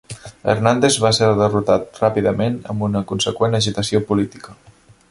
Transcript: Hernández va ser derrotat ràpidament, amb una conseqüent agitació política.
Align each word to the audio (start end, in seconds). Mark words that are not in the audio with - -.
Hernández 0.53 0.95
va 1.03 1.11
ser 1.17 1.27
derrotat 1.41 2.01
ràpidament, 2.05 2.59
amb 2.75 2.87
una 2.89 3.07
conseqüent 3.13 3.61
agitació 3.61 4.07
política. 4.13 4.61